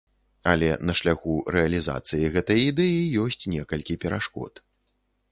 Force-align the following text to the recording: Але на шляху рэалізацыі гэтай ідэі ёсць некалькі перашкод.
Але 0.51 0.69
на 0.89 0.93
шляху 0.99 1.33
рэалізацыі 1.55 2.31
гэтай 2.35 2.61
ідэі 2.69 3.01
ёсць 3.25 3.47
некалькі 3.53 3.99
перашкод. 4.07 4.53